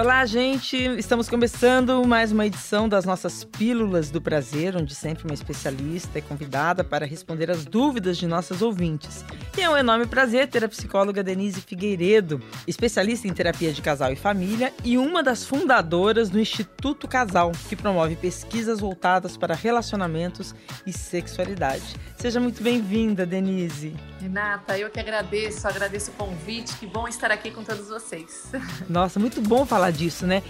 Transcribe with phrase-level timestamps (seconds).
[0.00, 0.78] Olá, gente!
[0.96, 6.22] Estamos começando mais uma edição das nossas Pílulas do Prazer, onde sempre uma especialista é
[6.22, 9.22] convidada para responder as dúvidas de nossas ouvintes.
[9.58, 14.10] E é um enorme prazer ter a psicóloga Denise Figueiredo, especialista em terapia de casal
[14.10, 20.54] e família e uma das fundadoras do Instituto Casal, que promove pesquisas voltadas para relacionamentos
[20.86, 21.94] e sexualidade.
[22.16, 23.94] Seja muito bem-vinda, Denise.
[24.18, 28.50] Renata, eu que agradeço, agradeço o convite, que bom estar aqui com todos vocês.
[28.88, 30.42] Nossa, muito bom falar disso, né?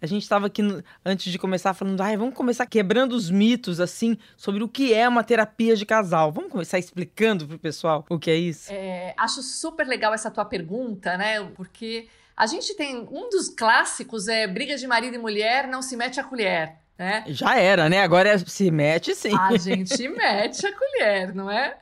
[0.00, 0.62] A gente estava aqui
[1.04, 5.08] antes de começar falando, ai, vamos começar quebrando os mitos assim sobre o que é
[5.08, 6.30] uma terapia de casal.
[6.30, 8.70] Vamos começar explicando pro pessoal o que é isso?
[8.70, 11.42] É, acho super legal essa tua pergunta, né?
[11.54, 15.96] Porque a gente tem um dos clássicos é briga de marido e mulher, não se
[15.96, 16.76] mete a colher.
[16.98, 17.24] Né?
[17.28, 18.02] Já era, né?
[18.02, 19.34] Agora é, se mete sim.
[19.34, 21.76] A gente mete a colher, não é?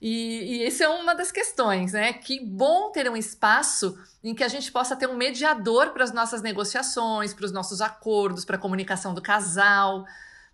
[0.00, 2.12] E, e essa é uma das questões, né?
[2.12, 6.12] Que bom ter um espaço em que a gente possa ter um mediador para as
[6.12, 10.04] nossas negociações, para os nossos acordos, para a comunicação do casal.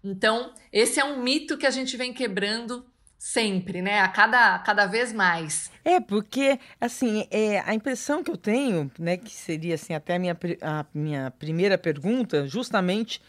[0.03, 2.85] Então, esse é um mito que a gente vem quebrando
[3.19, 4.01] sempre, né?
[4.01, 5.71] A cada, cada vez mais.
[5.83, 10.19] É, porque, assim, é, a impressão que eu tenho, né, que seria, assim, até a
[10.19, 13.23] minha, a minha primeira pergunta, justamente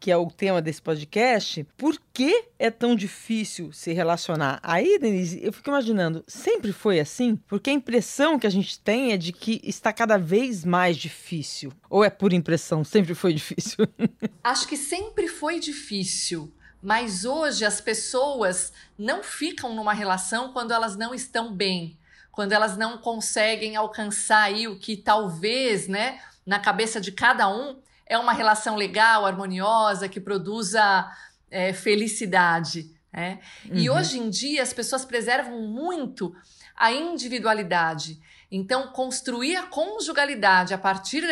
[0.00, 4.58] que é o tema desse podcast, por que é tão difícil se relacionar?
[4.62, 7.36] Aí, Denise, eu fico imaginando, sempre foi assim?
[7.36, 11.70] Porque a impressão que a gente tem é de que está cada vez mais difícil.
[11.90, 13.86] Ou é por impressão, sempre foi difícil?
[14.42, 16.50] Acho que sempre foi difícil.
[16.82, 21.98] Mas hoje as pessoas não ficam numa relação quando elas não estão bem,
[22.32, 27.78] quando elas não conseguem alcançar aí o que talvez, né, na cabeça de cada um
[28.10, 31.08] é uma relação legal, harmoniosa, que produza
[31.48, 32.90] é, felicidade.
[33.12, 33.38] Né?
[33.64, 33.76] Uhum.
[33.76, 36.34] E hoje em dia as pessoas preservam muito
[36.76, 38.20] a individualidade.
[38.50, 41.22] Então, construir a conjugalidade a partir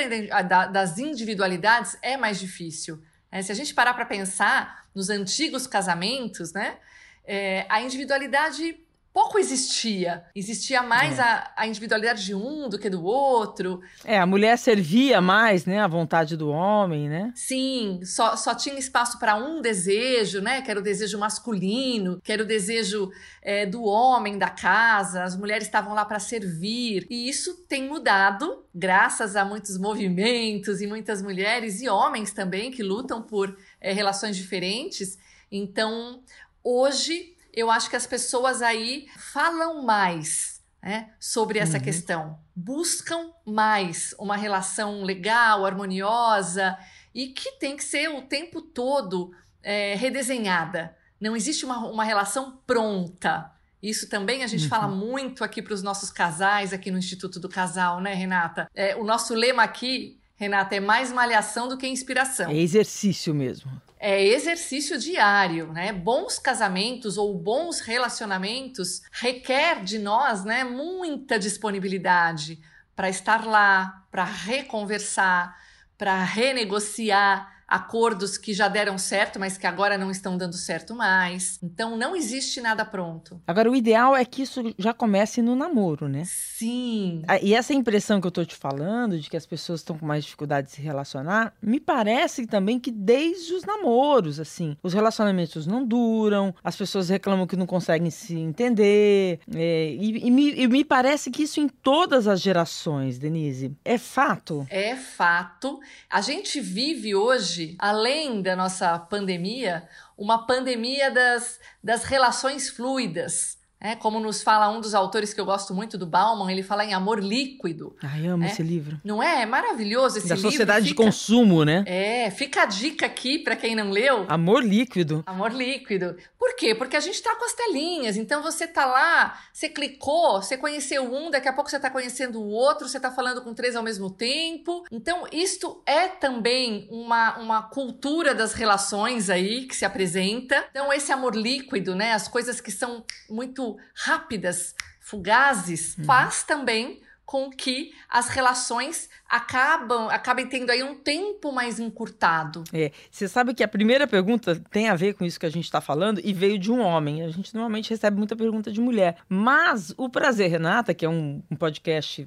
[0.73, 3.03] das individualidades é mais difícil.
[3.33, 3.43] Né?
[3.43, 6.77] Se a gente parar para pensar nos antigos casamentos, né,
[7.25, 8.79] é, a individualidade
[9.13, 10.25] pouco existia.
[10.35, 11.23] Existia mais é.
[11.23, 13.81] a, a, individualidade de um do que do outro.
[14.05, 17.33] É, a mulher servia mais, né, a vontade do homem, né?
[17.35, 22.33] Sim, só, só tinha espaço para um desejo, né, que era o desejo masculino, que
[22.33, 23.11] era o desejo
[23.43, 25.25] é, do homem da casa.
[25.25, 27.07] As mulheres estavam lá para servir.
[27.11, 32.83] E isso tem mudado, graças a muitos movimentos e muitas mulheres e homens também que
[32.83, 35.19] lutam por é, relações diferentes.
[35.51, 36.23] Então,
[36.63, 41.83] hoje eu acho que as pessoas aí falam mais né, sobre essa uhum.
[41.83, 46.79] questão, buscam mais uma relação legal, harmoniosa
[47.13, 50.97] e que tem que ser o tempo todo é, redesenhada.
[51.21, 53.51] Não existe uma, uma relação pronta.
[53.83, 54.69] Isso também a gente uhum.
[54.69, 58.71] fala muito aqui para os nossos casais, aqui no Instituto do Casal, né, Renata?
[58.73, 62.51] É, o nosso lema aqui, Renata, é mais malhação do que inspiração.
[62.51, 65.93] É exercício mesmo é exercício diário, né?
[65.93, 72.61] Bons casamentos ou bons relacionamentos requer de nós, né, muita disponibilidade
[72.95, 75.57] para estar lá, para reconversar,
[75.97, 81.59] para renegociar acordos que já deram certo, mas que agora não estão dando certo mais.
[81.63, 83.41] Então não existe nada pronto.
[83.47, 86.23] Agora o ideal é que isso já comece no namoro, né?
[86.25, 87.23] Sim.
[87.29, 90.07] Ah, e essa impressão que eu tô te falando de que as pessoas estão com
[90.07, 95.67] mais dificuldade de se relacionar, me parece também que desde os namoros, assim, os relacionamentos
[95.67, 100.67] não duram, as pessoas reclamam que não conseguem se entender, é, e, e, me, e
[100.67, 103.77] me parece que isso em todas as gerações, Denise.
[103.85, 104.67] É fato?
[104.71, 105.79] É fato.
[106.09, 113.58] A gente vive hoje além da nossa pandemia, uma pandemia das, das relações fluidas.
[113.81, 116.85] É, como nos fala um dos autores que eu gosto muito do Bauman, ele fala
[116.85, 117.95] em amor líquido.
[118.03, 119.01] Ai, amo é, esse livro.
[119.05, 119.43] Não é?
[119.43, 120.49] É maravilhoso esse da livro.
[120.49, 121.85] Da sociedade fica, de consumo, né?
[121.87, 124.27] É, fica a dica aqui para quem não leu.
[124.29, 125.23] Amor líquido.
[125.27, 126.17] Amor líquido.
[126.39, 126.75] Por quê?
[126.75, 131.05] Porque a gente tá com as telinhas, então você tá lá, você clicou, você conheceu
[131.05, 133.83] um, daqui a pouco você tá conhecendo o outro, você tá falando com três ao
[133.83, 134.85] mesmo tempo.
[134.91, 140.65] Então, isto é também uma, uma cultura das relações aí que se apresenta.
[140.71, 142.13] Então, esse amor líquido, né?
[142.13, 146.05] As coisas que são muito rápidas, fugazes, uhum.
[146.05, 152.65] faz também com que as relações acabam acabem tendo aí um tempo mais encurtado.
[152.73, 155.67] É, você sabe que a primeira pergunta tem a ver com isso que a gente
[155.67, 157.23] está falando e veio de um homem.
[157.23, 161.43] A gente normalmente recebe muita pergunta de mulher, mas o Prazer Renata, que é um,
[161.51, 162.27] um podcast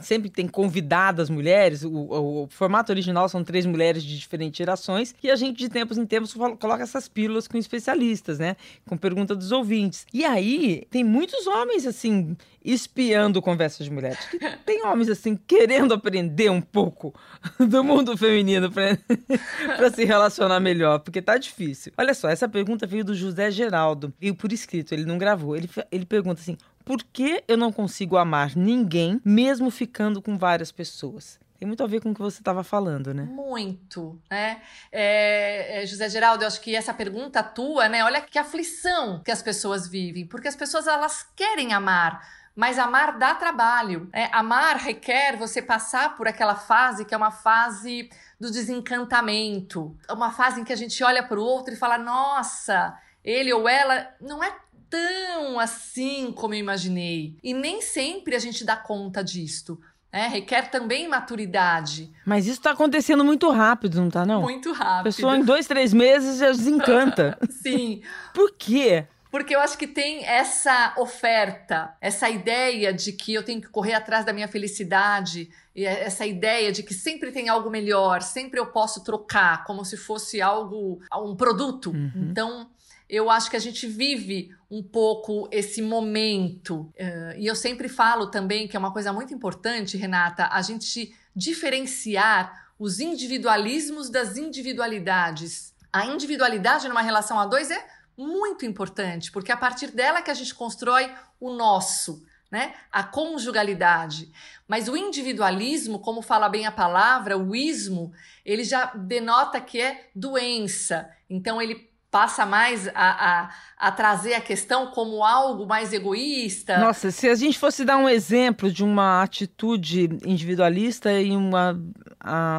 [0.00, 1.82] sempre tem convidadas mulheres.
[1.84, 5.14] O, o, o, formato original são três mulheres de diferentes gerações.
[5.22, 8.56] E a gente, de tempos em tempos, coloca essas pílulas com especialistas, né?
[8.86, 10.06] Com pergunta dos ouvintes.
[10.12, 14.18] E aí, tem muitos homens, assim, espiando conversas de mulheres.
[14.64, 17.14] Tem homens, assim, querendo aprender um pouco
[17.58, 21.92] do mundo feminino para se relacionar melhor, porque tá difícil.
[21.96, 25.56] Olha só, essa pergunta veio do José Geraldo, veio por escrito, ele não gravou.
[25.56, 30.72] Ele, ele pergunta assim: por que eu não consigo amar ninguém, mesmo ficando com várias
[30.72, 31.40] pessoas?
[31.62, 33.22] Tem muito a ver com o que você estava falando, né?
[33.22, 34.60] Muito, né?
[34.90, 38.02] É, é, José Geraldo, eu acho que essa pergunta tua, né?
[38.04, 42.20] Olha que aflição que as pessoas vivem, porque as pessoas elas querem amar,
[42.56, 44.10] mas amar dá trabalho.
[44.12, 44.28] Né?
[44.32, 50.60] Amar requer você passar por aquela fase que é uma fase do desencantamento, uma fase
[50.60, 54.42] em que a gente olha para o outro e fala: nossa, ele ou ela não
[54.42, 54.52] é
[54.92, 57.38] tão assim como eu imaginei.
[57.42, 59.80] E nem sempre a gente dá conta disto.
[60.12, 62.12] É, requer também maturidade.
[62.26, 64.42] Mas isso está acontecendo muito rápido, não tá não?
[64.42, 65.00] Muito rápido.
[65.00, 67.38] A pessoa em dois, três meses já desencanta.
[67.48, 68.02] Sim.
[68.34, 69.06] Por quê?
[69.30, 73.94] Porque eu acho que tem essa oferta, essa ideia de que eu tenho que correr
[73.94, 78.66] atrás da minha felicidade, e essa ideia de que sempre tem algo melhor, sempre eu
[78.66, 81.92] posso trocar, como se fosse algo, um produto.
[81.92, 82.28] Uhum.
[82.30, 82.68] Então,
[83.12, 86.90] eu acho que a gente vive um pouco esse momento.
[86.98, 91.14] Uh, e eu sempre falo também que é uma coisa muito importante, Renata, a gente
[91.36, 95.74] diferenciar os individualismos das individualidades.
[95.92, 97.86] A individualidade numa relação a dois é
[98.16, 102.74] muito importante, porque é a partir dela que a gente constrói o nosso, né?
[102.90, 104.32] A conjugalidade.
[104.66, 108.10] Mas o individualismo, como fala bem a palavra, o ismo,
[108.42, 111.10] ele já denota que é doença.
[111.28, 116.76] Então ele passa mais a, a, a, trazer a questão como algo mais egoísta.
[116.76, 121.74] Nossa, se a gente fosse dar um exemplo de uma atitude individualista e uma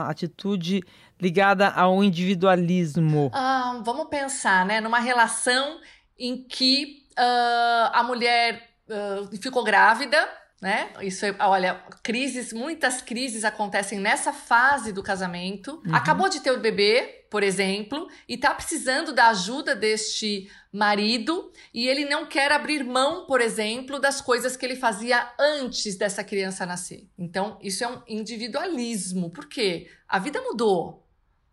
[0.10, 0.82] atitude
[1.22, 3.30] ligada ao individualismo?
[3.32, 4.82] Ah, vamos pensar, né?
[4.82, 5.80] Numa relação
[6.18, 10.18] em que uh, a mulher uh, ficou grávida,
[10.64, 10.90] né?
[11.02, 15.82] Isso, é, olha, crises, muitas crises acontecem nessa fase do casamento.
[15.86, 15.94] Uhum.
[15.94, 21.88] Acabou de ter o bebê, por exemplo, e tá precisando da ajuda deste marido e
[21.88, 26.64] ele não quer abrir mão, por exemplo, das coisas que ele fazia antes dessa criança
[26.64, 27.10] nascer.
[27.18, 29.32] Então, isso é um individualismo.
[29.32, 29.90] Por quê?
[30.08, 31.03] A vida mudou.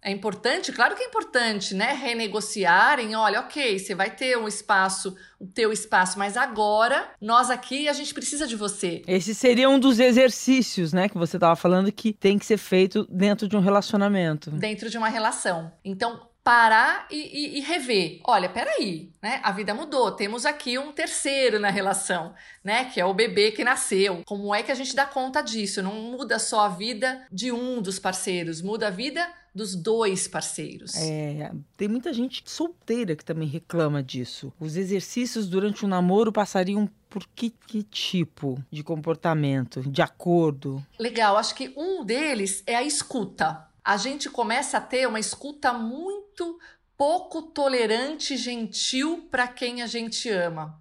[0.03, 1.93] É importante, claro que é importante, né?
[1.93, 7.87] Renegociarem, olha, ok, você vai ter um espaço, o teu espaço, mas agora nós aqui
[7.87, 9.03] a gente precisa de você.
[9.07, 13.07] Esse seria um dos exercícios, né, que você estava falando que tem que ser feito
[13.11, 14.51] dentro de um relacionamento.
[14.51, 15.71] Dentro de uma relação.
[15.85, 18.21] Então, parar e, e, e, rever.
[18.25, 19.41] Olha, peraí, né?
[19.43, 20.11] A vida mudou.
[20.13, 22.35] Temos aqui um terceiro na relação,
[22.65, 22.87] né?
[22.87, 24.23] Que é o bebê que nasceu.
[24.25, 25.83] Como é que a gente dá conta disso?
[25.83, 30.95] Não muda só a vida de um dos parceiros, muda a vida dos dois parceiros.
[30.97, 34.53] É, tem muita gente solteira que também reclama disso.
[34.59, 40.85] Os exercícios durante o namoro passariam por que, que, tipo de comportamento, de acordo?
[40.99, 43.69] Legal, acho que um deles é a escuta.
[43.91, 46.61] A gente começa a ter uma escuta muito
[46.97, 50.81] pouco tolerante gentil para quem a gente ama.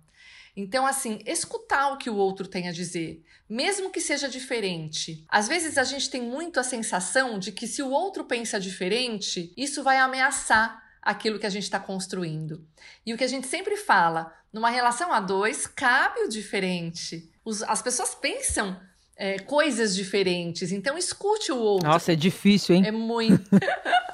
[0.56, 5.26] Então, assim, escutar o que o outro tem a dizer, mesmo que seja diferente.
[5.28, 9.52] Às vezes a gente tem muito a sensação de que se o outro pensa diferente,
[9.58, 12.64] isso vai ameaçar aquilo que a gente está construindo.
[13.04, 17.28] E o que a gente sempre fala, numa relação a dois, cabe o diferente.
[17.44, 18.80] Os, as pessoas pensam
[19.19, 21.85] é, coisas diferentes, então escute o outro.
[21.85, 22.83] Nossa, é difícil, hein?
[22.85, 23.44] É muito.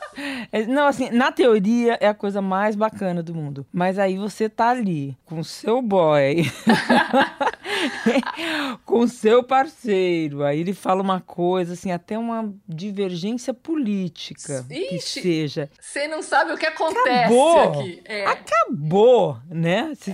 [0.49, 3.65] É, não, assim, na teoria é a coisa mais bacana do mundo.
[3.69, 6.49] Mas aí você tá ali com seu boy,
[8.85, 10.43] com seu parceiro.
[10.43, 15.69] Aí ele fala uma coisa, assim, até uma divergência política Ixi, que seja.
[15.79, 17.81] Você não sabe o que acontece Acabou.
[17.81, 18.01] aqui.
[18.05, 18.25] É.
[18.25, 19.91] Acabou, né?
[19.95, 20.11] Você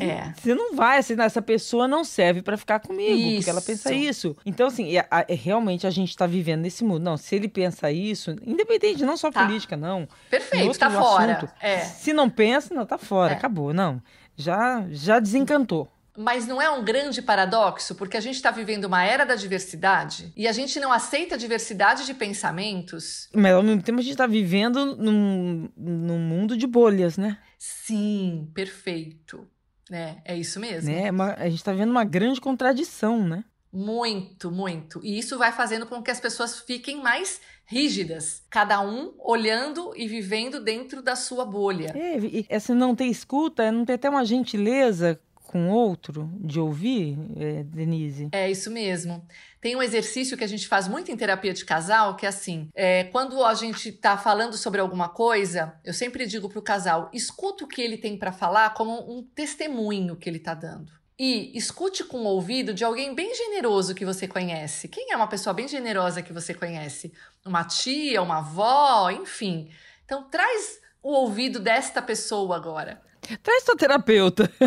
[0.52, 0.56] é.
[0.56, 3.36] não vai, assim, essa pessoa não serve para ficar comigo, isso.
[3.36, 4.36] porque ela pensa isso.
[4.46, 7.04] Então, assim, é, realmente a gente tá vivendo nesse mundo.
[7.04, 9.46] Não, se ele pensa isso, independente, não só tá.
[9.46, 10.08] política, não não.
[10.30, 11.54] Perfeito, tá fora.
[11.60, 11.80] É.
[11.80, 13.36] Se não pensa, não, tá fora, é.
[13.36, 14.02] acabou, não.
[14.36, 15.92] Já, já desencantou.
[16.22, 20.32] Mas não é um grande paradoxo, porque a gente está vivendo uma era da diversidade
[20.36, 23.30] e a gente não aceita a diversidade de pensamentos.
[23.34, 27.38] Mas ao mesmo tempo a gente está vivendo num, num mundo de bolhas, né?
[27.58, 29.48] Sim, perfeito.
[29.92, 30.90] É, é isso mesmo.
[30.90, 33.44] É, a gente está vendo uma grande contradição, né?
[33.74, 35.00] Muito, muito.
[35.04, 40.08] E isso vai fazendo com que as pessoas fiquem mais rígidas, cada um olhando e
[40.08, 41.94] vivendo dentro da sua bolha.
[41.96, 45.20] É, e essa não ter escuta, não ter até uma gentileza
[45.52, 48.30] com outro, de ouvir, é, Denise?
[48.32, 49.26] É isso mesmo.
[49.60, 52.70] Tem um exercício que a gente faz muito em terapia de casal, que é assim:
[52.74, 57.10] é, quando a gente está falando sobre alguma coisa, eu sempre digo para o casal:
[57.14, 60.92] escuta o que ele tem para falar como um testemunho que ele está dando.
[61.20, 64.88] E escute com o ouvido de alguém bem generoso que você conhece.
[64.88, 67.14] Quem é uma pessoa bem generosa que você conhece?
[67.46, 69.70] Uma tia, uma avó, enfim.
[70.06, 73.02] Então traz o ouvido desta pessoa agora.
[73.44, 74.52] Traz tua terapeuta.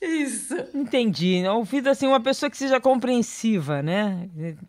[0.00, 0.54] Isso.
[0.74, 1.42] Entendi.
[1.48, 4.28] Ouvido assim, uma pessoa que seja compreensiva, né?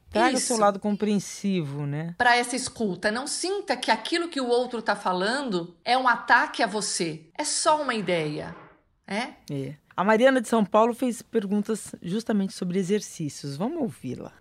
[0.10, 2.16] Traga o seu lado compreensivo, né?
[2.18, 6.64] Para essa escuta, não sinta que aquilo que o outro está falando é um ataque
[6.64, 7.26] a você.
[7.38, 8.56] É só uma ideia.
[9.08, 9.34] É?
[9.52, 9.76] É.
[9.96, 13.56] A Mariana de São Paulo fez perguntas justamente sobre exercícios.
[13.56, 14.32] Vamos ouvi-la.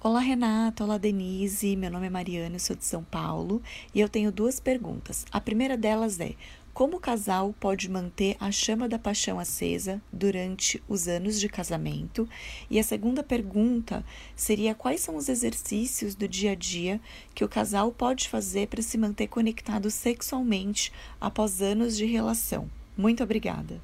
[0.00, 0.84] Olá, Renata.
[0.84, 1.74] Olá, Denise.
[1.74, 3.60] Meu nome é Mariana, eu sou de São Paulo
[3.92, 5.26] e eu tenho duas perguntas.
[5.32, 6.36] A primeira delas é:
[6.72, 12.28] como o casal pode manter a chama da paixão acesa durante os anos de casamento?
[12.70, 14.04] E a segunda pergunta
[14.36, 17.00] seria: quais são os exercícios do dia a dia
[17.34, 22.70] que o casal pode fazer para se manter conectado sexualmente após anos de relação?
[22.96, 23.80] Muito obrigada.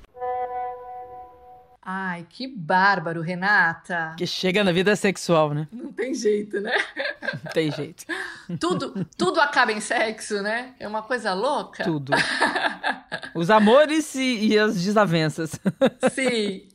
[1.86, 4.14] Ai, que bárbaro, Renata.
[4.16, 5.68] Que chega na vida sexual, né?
[5.70, 6.72] Não tem jeito, né?
[7.44, 8.06] Não tem jeito.
[8.58, 10.74] tudo, tudo acaba em sexo, né?
[10.80, 11.84] É uma coisa louca.
[11.84, 12.12] Tudo.
[13.34, 15.60] Os amores e, e as desavenças.
[16.10, 16.66] Sim.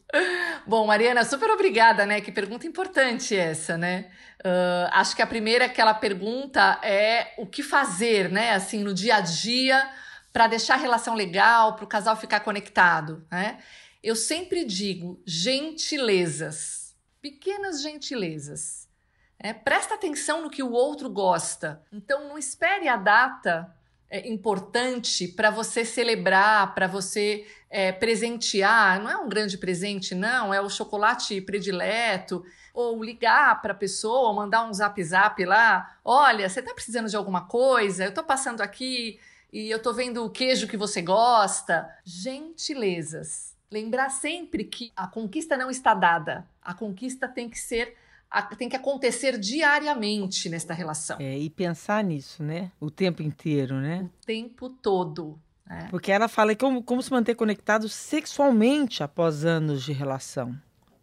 [0.68, 2.22] Bom, Mariana, super obrigada, né?
[2.22, 4.06] Que pergunta importante essa, né?
[4.46, 8.54] Uh, acho que a primeira aquela pergunta é o que fazer, né?
[8.54, 9.90] Assim, no dia a dia,
[10.32, 13.58] para deixar a relação legal, para o casal ficar conectado, né?
[14.02, 18.88] Eu sempre digo gentilezas, pequenas gentilezas.
[19.38, 21.82] É, presta atenção no que o outro gosta.
[21.92, 23.76] Então, não espere a data
[24.10, 29.02] é, importante para você celebrar, para você é, presentear.
[29.02, 30.54] Não é um grande presente, não.
[30.54, 32.44] É o chocolate predileto.
[32.74, 35.98] Ou ligar para a pessoa, mandar um zap zap lá.
[36.06, 38.06] Olha, você está precisando de alguma coisa?
[38.06, 39.20] Eu estou passando aqui
[39.52, 41.90] e eu estou vendo o queijo que você gosta.
[42.06, 43.49] Gentilezas.
[43.72, 46.48] Lembrar sempre que a conquista não está dada.
[46.62, 47.96] A conquista tem que ser
[48.58, 51.18] tem que acontecer diariamente nesta relação.
[51.20, 52.72] É, e pensar nisso, né?
[52.80, 54.08] O tempo inteiro, né?
[54.22, 55.40] O tempo todo.
[55.66, 55.88] Né?
[55.90, 60.56] Porque ela fala como, como se manter conectado sexualmente após anos de relação.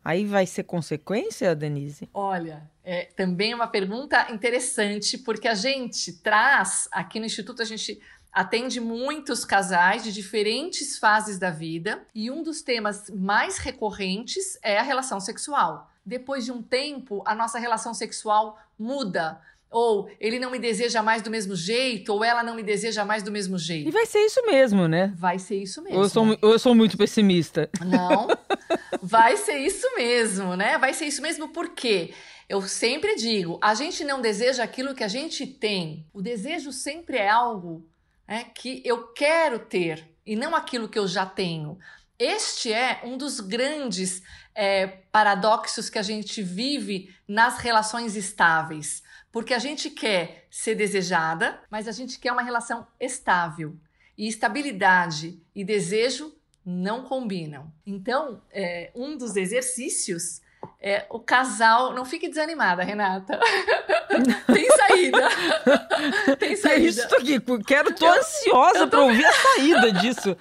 [0.04, 2.08] Aí vai ser consequência, Denise?
[2.14, 8.00] Olha, é também uma pergunta interessante, porque a gente traz, aqui no Instituto, a gente
[8.37, 14.76] atende muitos casais de diferentes fases da vida e um dos temas mais recorrentes é
[14.76, 15.90] a relação sexual.
[16.05, 19.40] Depois de um tempo, a nossa relação sexual muda.
[19.71, 23.23] Ou ele não me deseja mais do mesmo jeito, ou ela não me deseja mais
[23.23, 23.88] do mesmo jeito.
[23.88, 25.14] E vai ser isso mesmo, né?
[25.16, 25.97] Vai ser isso mesmo.
[25.97, 27.71] Ou eu sou, eu sou muito pessimista.
[27.81, 28.28] Não,
[29.02, 30.76] vai ser isso mesmo, né?
[30.76, 32.12] Vai ser isso mesmo porque
[32.50, 36.07] eu sempre digo, a gente não deseja aquilo que a gente tem.
[36.12, 37.83] O desejo sempre é algo
[38.26, 41.78] é, que eu quero ter e não aquilo que eu já tenho.
[42.18, 44.23] Este é um dos grandes
[44.54, 51.61] é, paradoxos que a gente vive nas relações estáveis, porque a gente quer ser desejada,
[51.71, 53.76] mas a gente quer uma relação estável.
[54.16, 57.71] E estabilidade e desejo não combinam.
[57.85, 60.40] Então, é, um dos exercícios
[60.80, 61.92] é, o casal.
[61.92, 63.38] Não fique desanimada, Renata.
[64.52, 65.28] Tem saída.
[66.38, 66.85] Tem saída.
[66.85, 67.40] É isso aqui.
[67.66, 68.88] Quero, tô ansiosa tô...
[68.88, 70.37] para ouvir a saída disso.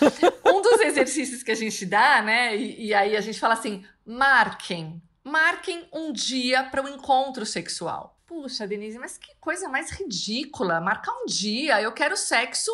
[0.44, 2.56] Um dos exercícios que a gente dá, né?
[2.56, 5.00] E, e aí a gente fala assim: marquem.
[5.22, 8.16] Marquem um dia para o encontro sexual.
[8.26, 10.80] Puxa, Denise, mas que coisa mais ridícula.
[10.80, 11.80] Marcar um dia.
[11.82, 12.70] Eu quero sexo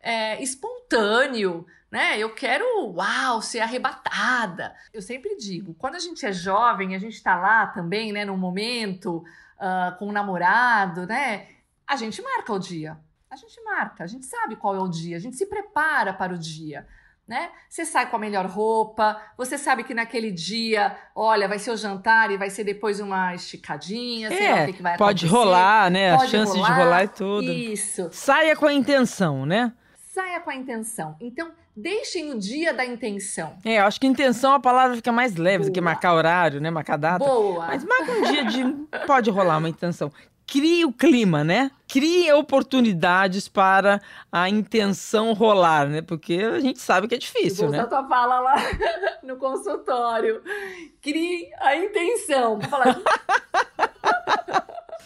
[0.00, 2.18] é, espontâneo né?
[2.18, 4.74] Eu quero, uau, ser arrebatada.
[4.92, 8.36] Eu sempre digo, quando a gente é jovem, a gente está lá também, né, no
[8.36, 9.24] momento,
[9.56, 11.48] uh, com o um namorado, né?
[11.86, 12.98] A gente marca o dia.
[13.30, 16.32] A gente marca, a gente sabe qual é o dia, a gente se prepara para
[16.32, 16.86] o dia.
[17.26, 17.50] Né?
[17.68, 21.76] Você sai com a melhor roupa, você sabe que naquele dia, olha, vai ser o
[21.76, 25.26] jantar e vai ser depois uma esticadinha, sei é, lá o que, que vai pode
[25.26, 25.44] acontecer.
[25.44, 26.16] rolar, né?
[26.16, 27.52] Pode a chance rolar, de rolar e tudo.
[27.52, 28.08] Isso.
[28.12, 29.74] Saia com a intenção, né?
[29.94, 31.16] Saia com a intenção.
[31.20, 33.56] Então, Deixem o dia da intenção.
[33.64, 35.70] É, eu acho que intenção a palavra fica mais leve Boa.
[35.70, 36.70] do que marcar horário, né?
[36.70, 37.24] Marcar data.
[37.24, 37.68] Boa.
[37.68, 38.64] Mas marca um dia de.
[39.06, 40.10] Pode rolar uma intenção.
[40.44, 41.70] Crie o clima, né?
[41.86, 44.00] Crie oportunidades para
[44.32, 46.02] a intenção rolar, né?
[46.02, 47.78] Porque a gente sabe que é difícil, Vou né?
[47.78, 48.54] usar tua fala lá
[49.22, 50.42] no consultório.
[51.00, 52.58] Crie a intenção.
[52.58, 53.00] Vou falar.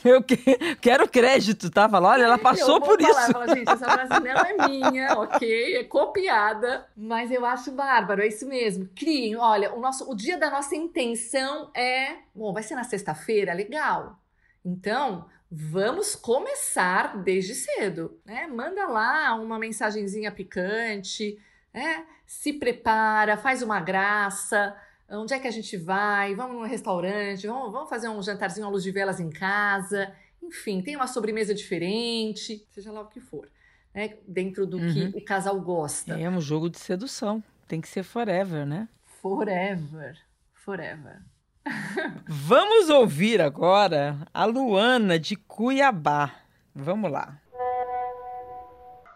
[0.05, 0.37] Eu que,
[0.81, 1.89] quero crédito, tá?
[1.89, 3.33] Fala, olha, ela passou por falar, isso.
[3.33, 5.77] Falar, gente, essa não é minha, ok?
[5.77, 6.87] É copiada.
[6.97, 8.89] Mas eu acho bárbaro, é isso mesmo.
[8.95, 12.17] Criem, olha, o, nosso, o dia da nossa intenção é.
[12.35, 14.19] Bom, vai ser na sexta-feira, legal.
[14.65, 18.47] Então, vamos começar desde cedo, né?
[18.47, 21.39] Manda lá uma mensagenzinha picante,
[21.73, 22.05] né?
[22.27, 24.75] Se prepara, faz uma graça.
[25.13, 26.35] Onde é que a gente vai?
[26.35, 27.47] Vamos num restaurante?
[27.47, 30.13] Vamos, vamos fazer um jantarzinho à luz de velas em casa?
[30.43, 33.49] Enfim, tem uma sobremesa diferente, seja lá o que for,
[33.95, 34.17] né?
[34.27, 35.13] Dentro do uhum.
[35.13, 36.19] que o casal gosta.
[36.19, 37.43] É um jogo de sedução.
[37.69, 38.89] Tem que ser forever, né?
[39.21, 40.19] Forever.
[40.53, 41.23] Forever.
[42.27, 46.35] Vamos ouvir agora a Luana de Cuiabá.
[46.75, 47.42] Vamos lá.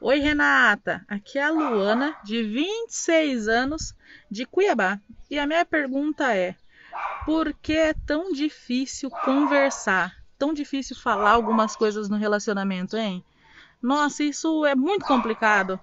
[0.08, 1.04] Oi, Renata.
[1.08, 3.92] Aqui é a Luana, de 26 anos,
[4.30, 5.00] de Cuiabá.
[5.28, 6.54] E a minha pergunta é:
[7.24, 10.14] por que é tão difícil conversar?
[10.38, 13.24] Tão difícil falar algumas coisas no relacionamento, hein?
[13.82, 15.80] Nossa, isso é muito complicado.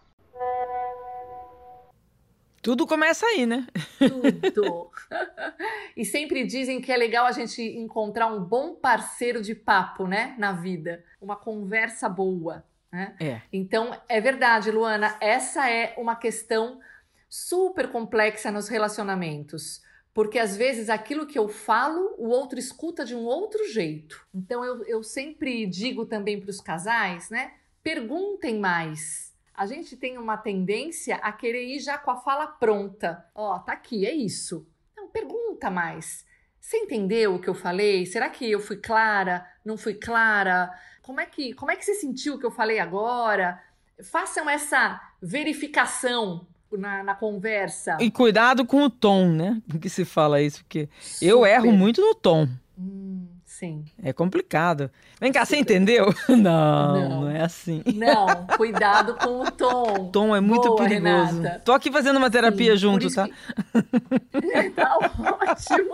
[2.62, 3.68] Tudo começa aí, né?
[4.00, 4.90] Tudo.
[5.98, 10.34] e sempre dizem que é legal a gente encontrar um bom parceiro de papo, né?
[10.38, 11.04] Na vida.
[11.20, 12.64] Uma conversa boa.
[12.94, 13.16] Né?
[13.20, 13.42] É.
[13.52, 16.80] Então, é verdade, Luana, essa é uma questão
[17.28, 19.82] super complexa nos relacionamentos.
[20.14, 24.24] Porque às vezes aquilo que eu falo, o outro escuta de um outro jeito.
[24.32, 27.54] Então eu, eu sempre digo também para os casais, né?
[27.82, 29.34] Perguntem mais.
[29.56, 33.26] A gente tem uma tendência a querer ir já com a fala pronta.
[33.34, 34.68] Ó, oh, tá aqui, é isso.
[34.96, 36.28] Não, pergunta mais.
[36.62, 38.06] Você entendeu o que eu falei?
[38.06, 39.48] Será que eu fui clara?
[39.66, 40.72] Não fui clara?
[41.04, 43.62] Como é que, como é que você sentiu o que eu falei agora?
[44.02, 47.98] Façam essa verificação na, na, conversa.
[48.00, 49.62] E cuidado com o tom, né?
[49.82, 51.28] Que se fala isso, porque Super.
[51.28, 52.48] eu erro muito no tom.
[52.80, 53.84] Hum, sim.
[54.02, 54.90] É complicado.
[55.20, 55.58] Vem cá, Super.
[55.58, 56.06] você entendeu?
[56.30, 57.84] Não, não, não, é assim.
[57.94, 60.06] Não, cuidado com o tom.
[60.06, 61.42] O tom é muito Boa, perigoso.
[61.42, 61.62] Renata.
[61.66, 63.28] Tô aqui fazendo uma terapia sim, junto, tá?
[63.28, 64.70] Que...
[64.70, 65.94] tá ótimo.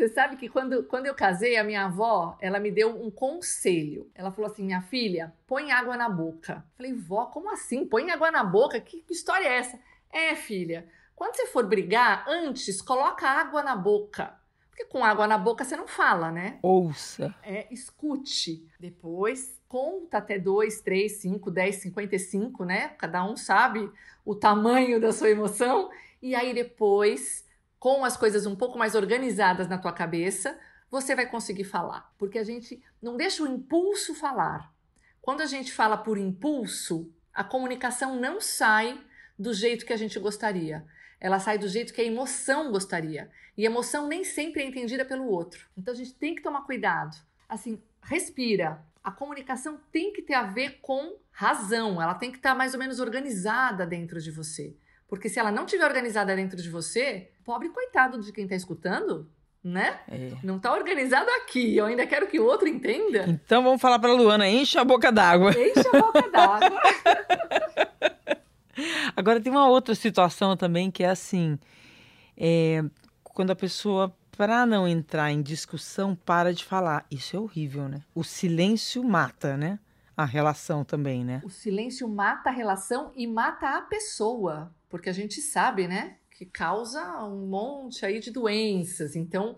[0.00, 4.10] Você sabe que quando, quando eu casei, a minha avó, ela me deu um conselho.
[4.14, 6.64] Ela falou assim: minha filha, põe água na boca.
[6.74, 7.84] Falei, vó, como assim?
[7.84, 8.80] Põe água na boca?
[8.80, 9.78] Que, que história é essa?
[10.10, 14.34] É, filha, quando você for brigar, antes coloca água na boca.
[14.70, 16.58] Porque com água na boca você não fala, né?
[16.62, 17.34] Ouça.
[17.42, 18.66] É, escute.
[18.80, 22.88] Depois conta até 2, 3, 5, 10, 55, né?
[22.96, 23.92] Cada um sabe
[24.24, 25.90] o tamanho da sua emoção.
[26.22, 27.44] E aí depois
[27.80, 30.56] com as coisas um pouco mais organizadas na tua cabeça,
[30.90, 32.12] você vai conseguir falar.
[32.18, 34.70] Porque a gente não deixa o impulso falar.
[35.22, 39.00] Quando a gente fala por impulso, a comunicação não sai
[39.38, 40.84] do jeito que a gente gostaria.
[41.18, 43.30] Ela sai do jeito que a emoção gostaria.
[43.56, 45.66] E emoção nem sempre é entendida pelo outro.
[45.76, 47.16] Então a gente tem que tomar cuidado.
[47.48, 48.84] Assim, respira.
[49.02, 52.00] A comunicação tem que ter a ver com razão.
[52.00, 54.76] Ela tem que estar mais ou menos organizada dentro de você.
[55.10, 59.28] Porque se ela não estiver organizada dentro de você, pobre coitado de quem está escutando,
[59.62, 59.98] né?
[60.08, 60.34] É.
[60.40, 61.76] Não está organizado aqui.
[61.76, 63.24] Eu ainda quero que o outro entenda.
[63.28, 65.50] Então vamos falar para Luana, enche a boca d'água.
[65.50, 66.80] Enche a boca d'água.
[69.16, 71.58] Agora tem uma outra situação também que é assim,
[72.36, 72.80] é,
[73.24, 77.04] quando a pessoa para não entrar em discussão para de falar.
[77.10, 78.02] Isso é horrível, né?
[78.14, 79.80] O silêncio mata, né?
[80.16, 81.42] A relação também, né?
[81.44, 86.44] O silêncio mata a relação e mata a pessoa porque a gente sabe, né, que
[86.44, 89.16] causa um monte aí de doenças.
[89.16, 89.56] Então,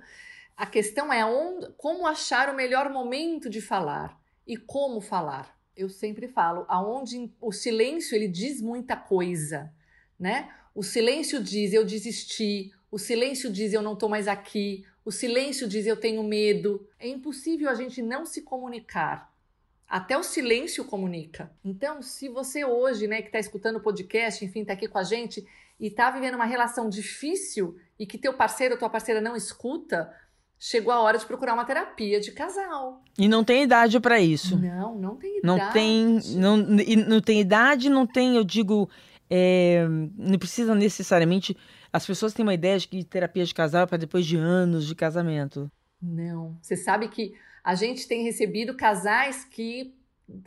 [0.56, 5.58] a questão é onde, como achar o melhor momento de falar e como falar.
[5.74, 9.72] Eu sempre falo, aonde o silêncio ele diz muita coisa,
[10.20, 10.52] né?
[10.74, 15.66] O silêncio diz eu desisti, o silêncio diz eu não estou mais aqui, o silêncio
[15.66, 16.86] diz eu tenho medo.
[16.98, 19.31] É impossível a gente não se comunicar.
[19.92, 21.50] Até o silêncio comunica.
[21.62, 25.02] Então, se você hoje, né, que está escutando o podcast, enfim, está aqui com a
[25.02, 25.46] gente
[25.78, 30.10] e está vivendo uma relação difícil e que teu parceiro ou tua parceira não escuta,
[30.58, 33.04] chegou a hora de procurar uma terapia de casal.
[33.18, 34.58] E não tem idade para isso.
[34.58, 35.46] Não, não tem idade.
[35.46, 38.88] Não tem, não, não tem idade, não tem, eu digo,
[39.28, 41.54] é, não precisa necessariamente.
[41.92, 44.86] As pessoas têm uma ideia de que terapia de casal é para depois de anos
[44.86, 45.70] de casamento.
[46.00, 46.56] Não.
[46.62, 49.94] Você sabe que a gente tem recebido casais que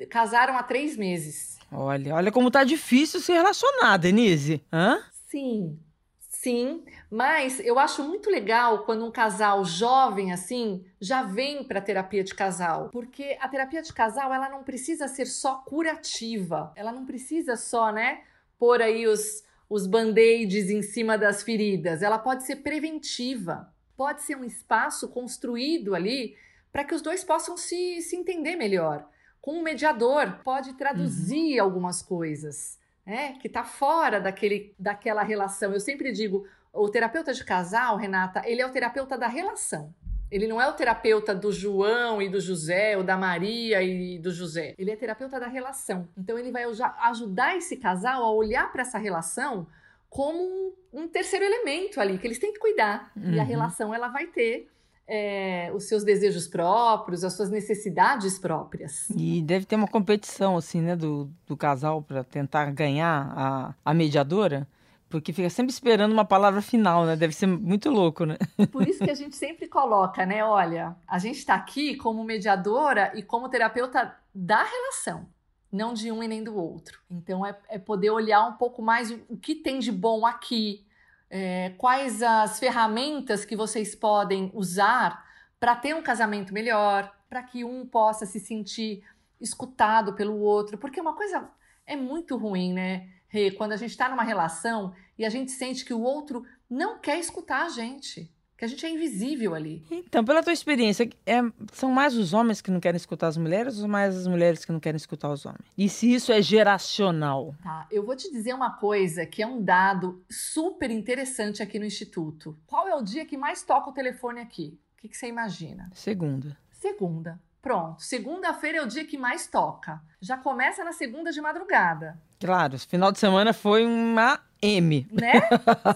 [0.10, 1.58] casaram há três meses.
[1.71, 4.62] Olha, olha como tá difícil se relacionar, Denise.
[4.71, 4.99] Hã?
[5.28, 5.80] Sim,
[6.19, 6.84] sim.
[7.10, 12.34] Mas eu acho muito legal quando um casal jovem assim já vem para terapia de
[12.34, 17.56] casal, porque a terapia de casal ela não precisa ser só curativa, ela não precisa
[17.56, 18.21] só, né,
[18.58, 23.73] pôr aí os os band-aids em cima das feridas, ela pode ser preventiva.
[23.97, 26.36] Pode ser um espaço construído ali
[26.75, 29.07] para que os dois possam se, se entender melhor.
[29.39, 31.63] Com um mediador, pode traduzir uhum.
[31.63, 33.38] algumas coisas, né?
[33.39, 35.71] Que está fora daquele, daquela relação.
[35.71, 39.95] Eu sempre digo, o terapeuta de casal, Renata, ele é o terapeuta da relação.
[40.29, 44.33] Ele não é o terapeuta do João e do José, ou da Maria e do
[44.33, 44.75] José.
[44.77, 46.09] Ele é terapeuta da relação.
[46.17, 46.65] Então ele vai
[47.03, 49.65] ajudar esse casal a olhar para essa relação
[50.09, 53.13] como um, terceiro elemento ali, que eles têm que cuidar.
[53.15, 53.31] Uhum.
[53.31, 53.47] E a uhum.
[53.47, 54.69] relação ela vai ter
[55.07, 59.09] é, os seus desejos próprios, as suas necessidades próprias.
[59.15, 63.93] E deve ter uma competição, assim, né, do, do casal para tentar ganhar a, a
[63.93, 64.67] mediadora.
[65.07, 67.15] Porque fica sempre esperando uma palavra final, né?
[67.15, 68.37] Deve ser muito louco, né?
[68.71, 70.43] Por isso que a gente sempre coloca, né?
[70.43, 75.27] Olha, a gente está aqui como mediadora e como terapeuta da relação,
[75.71, 76.99] não de um e nem do outro.
[77.09, 80.85] Então é, é poder olhar um pouco mais o, o que tem de bom aqui,
[81.29, 85.25] é, quais as ferramentas que vocês podem usar
[85.59, 89.03] para ter um casamento melhor, para que um possa se sentir
[89.39, 91.49] escutado pelo outro, porque uma coisa
[91.85, 93.09] é muito ruim, né?
[93.57, 97.19] quando a gente está numa relação e a gente sente que o outro não quer
[97.19, 98.31] escutar a gente.
[98.57, 99.83] Que a gente é invisível ali.
[99.91, 101.41] Então, pela tua experiência, é,
[101.73, 104.71] são mais os homens que não querem escutar as mulheres ou mais as mulheres que
[104.71, 105.65] não querem escutar os homens?
[105.77, 107.53] E se isso é geracional?
[107.61, 111.85] Tá, eu vou te dizer uma coisa que é um dado super interessante aqui no
[111.85, 112.57] Instituto.
[112.65, 114.79] Qual é o dia que mais toca o telefone aqui?
[114.97, 115.91] O que, que você imagina?
[115.93, 116.57] Segunda.
[116.71, 117.39] Segunda.
[117.65, 119.99] Pronto, segunda-feira é o dia que mais toca.
[120.21, 122.15] Já começa na segunda de madrugada.
[122.39, 125.08] Claro, final de semana foi uma M.
[125.12, 125.41] Né?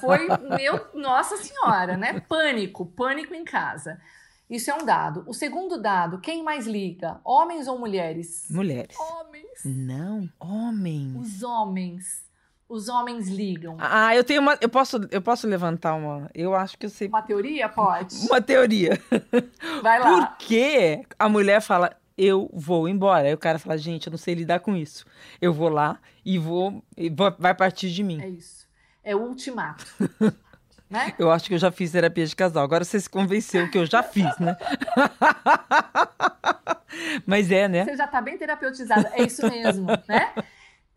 [0.02, 0.28] Foi,
[0.58, 2.22] meu, nossa senhora, né?
[2.22, 4.02] Pânico, pânico em casa.
[4.50, 5.24] Isso é um dado.
[5.28, 7.22] O segundo dado, quem mais liga?
[7.24, 8.48] Homens ou mulheres?
[8.50, 8.98] Mulheres.
[9.00, 9.60] Homens.
[9.64, 11.16] Não, homens.
[11.16, 12.29] Os homens.
[12.70, 13.78] Os homens ligam.
[13.80, 14.56] Ah, eu tenho uma.
[14.62, 16.30] Eu posso, eu posso levantar uma.
[16.36, 17.08] Eu acho que eu sei.
[17.08, 17.68] Uma teoria?
[17.68, 18.16] Pode.
[18.30, 19.02] Uma teoria.
[19.82, 20.28] Vai lá.
[20.28, 23.28] Por que a mulher fala, eu vou embora?
[23.28, 25.04] Aí o cara fala, gente, eu não sei lidar com isso.
[25.42, 26.84] Eu vou lá e vou.
[26.96, 28.22] E vai partir de mim.
[28.22, 28.68] É isso.
[29.04, 29.84] É o ultimato.
[30.88, 31.16] né?
[31.18, 32.64] Eu acho que eu já fiz terapia de casal.
[32.64, 34.56] Agora você se convenceu que eu já fiz, né?
[37.26, 37.86] Mas é, né?
[37.86, 39.12] Você já tá bem terapeutizada.
[39.16, 40.34] É isso mesmo, né?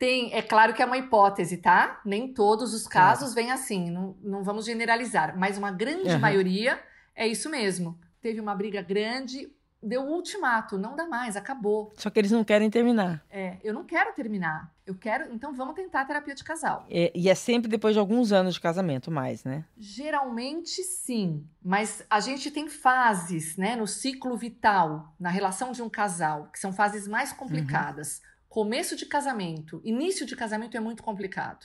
[0.03, 2.01] Tem, é claro que é uma hipótese, tá?
[2.05, 6.19] Nem todos os casos vêm assim, não, não vamos generalizar, mas uma grande uhum.
[6.19, 6.83] maioria
[7.15, 7.97] é isso mesmo.
[8.21, 9.49] Teve uma briga grande,
[9.81, 11.93] deu o ultimato, não dá mais, acabou.
[11.97, 13.25] Só que eles não querem terminar.
[13.31, 14.75] É, eu não quero terminar.
[14.85, 16.85] Eu quero, então vamos tentar a terapia de casal.
[16.91, 19.65] É, e é sempre depois de alguns anos de casamento, mais, né?
[19.79, 25.88] Geralmente sim, mas a gente tem fases, né, no ciclo vital, na relação de um
[25.88, 28.19] casal, que são fases mais complicadas.
[28.19, 31.65] Uhum começo de casamento, início de casamento é muito complicado.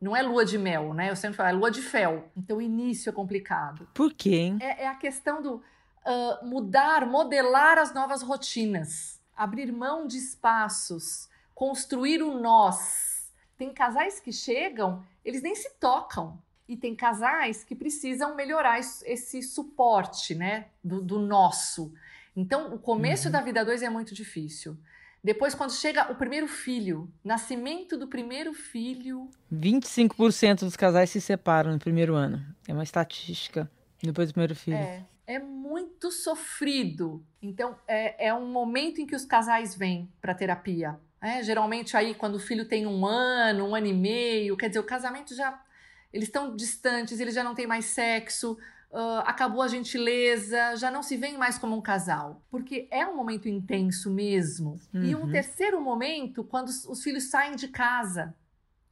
[0.00, 1.10] Não é lua de mel, né?
[1.10, 2.30] Eu sempre falo, é lua de fel.
[2.36, 3.88] Então, início é complicado.
[3.92, 4.58] Por quê, hein?
[4.60, 11.28] É, é a questão do uh, mudar, modelar as novas rotinas, abrir mão de espaços,
[11.52, 13.28] construir o nós.
[13.58, 16.40] Tem casais que chegam, eles nem se tocam.
[16.68, 20.68] E tem casais que precisam melhorar esse suporte, né?
[20.82, 21.92] Do, do nosso.
[22.36, 23.32] Então, o começo uhum.
[23.32, 24.78] da vida dois é muito difícil.
[25.22, 29.28] Depois, quando chega o primeiro filho, nascimento do primeiro filho.
[29.52, 32.42] 25% dos casais se separam no primeiro ano.
[32.66, 33.70] É uma estatística.
[34.02, 34.78] Depois do primeiro filho.
[34.78, 37.22] É, é muito sofrido.
[37.42, 40.98] Então, é, é um momento em que os casais vêm para terapia.
[41.20, 44.80] É, geralmente, aí, quando o filho tem um ano, um ano e meio, quer dizer,
[44.80, 45.62] o casamento já.
[46.10, 48.56] Eles estão distantes, eles já não têm mais sexo
[48.90, 52.42] uh, acabou a gentileza, já não se vê mais como um casal.
[52.50, 54.78] Porque é um momento intenso mesmo.
[54.92, 55.02] Uhum.
[55.02, 55.30] E um uhum.
[55.30, 58.34] terceiro momento, quando os filhos saem de casa,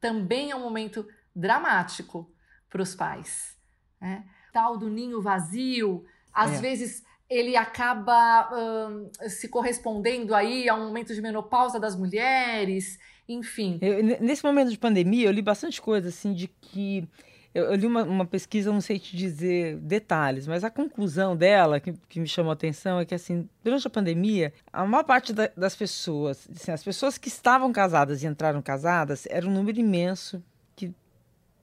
[0.00, 2.30] também é um momento dramático
[2.70, 3.56] para os pais.
[4.00, 4.24] Né?
[4.52, 6.60] Tal do ninho vazio, às é.
[6.60, 13.78] vezes ele acaba uh, se correspondendo aí a um momento de menopausa das mulheres, enfim.
[13.82, 17.06] Eu, nesse momento de pandemia, eu li bastante coisa assim de que
[17.54, 21.80] eu, eu li uma, uma, pesquisa, não sei te dizer detalhes, mas a conclusão dela,
[21.80, 25.32] que, que me chamou a atenção, é que, assim, durante a pandemia, a maior parte
[25.32, 29.78] da, das pessoas, assim, as pessoas que estavam casadas e entraram casadas, era um número
[29.80, 30.42] imenso
[30.76, 30.94] que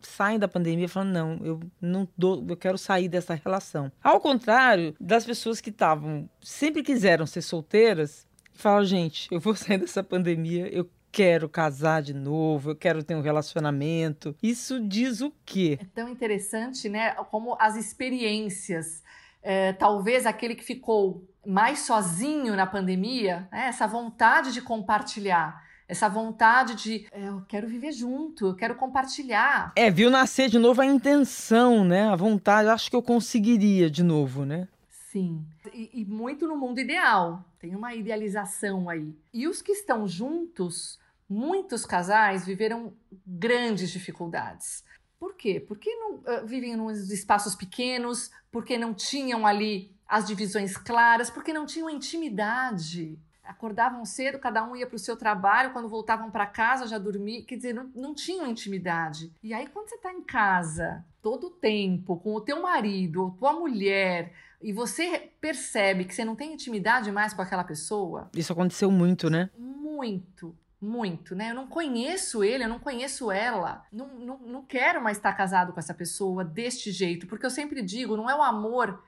[0.02, 3.92] saem da pandemia falando, não, eu não dou, eu quero sair dessa relação.
[4.04, 9.78] Ao contrário das pessoas que estavam, sempre quiseram ser solteiras, falam, gente, eu vou sair
[9.78, 14.36] dessa pandemia, eu quero casar de novo, eu quero ter um relacionamento.
[14.44, 15.80] Isso diz o quê?
[15.82, 17.12] É tão interessante, né?
[17.32, 19.02] Como as experiências.
[19.42, 23.68] É, talvez aquele que ficou mais sozinho na pandemia, né?
[23.68, 29.72] essa vontade de compartilhar essa vontade de é, eu quero viver junto, eu quero compartilhar.
[29.76, 32.10] É, viu nascer de novo a intenção, né?
[32.10, 34.68] A vontade, acho que eu conseguiria de novo, né?
[34.90, 35.46] Sim.
[35.72, 37.46] E, e, muito no mundo ideal.
[37.60, 39.16] Tem uma idealização aí.
[39.32, 41.00] E os que estão juntos,
[41.30, 42.94] muitos casais viveram
[43.26, 44.84] grandes dificuldades.
[45.20, 45.60] Por quê?
[45.60, 51.54] Porque não, uh, vivem em espaços pequenos, porque não tinham ali as divisões claras, porque
[51.54, 53.18] não tinham intimidade.
[53.44, 57.44] Acordavam cedo, cada um ia para o seu trabalho, quando voltavam para casa já dormiam,
[57.44, 59.32] quer dizer, não, não tinham intimidade.
[59.42, 63.32] E aí, quando você está em casa, todo o tempo, com o teu marido ou
[63.32, 68.30] tua mulher, e você percebe que você não tem intimidade mais com aquela pessoa.
[68.36, 69.50] Isso aconteceu muito, né?
[69.58, 71.52] Muito, muito, né?
[71.52, 73.86] Eu não conheço ele, eu não conheço ela.
[73.92, 77.82] Não, não, não quero mais estar casado com essa pessoa deste jeito, porque eu sempre
[77.82, 79.04] digo, não é o amor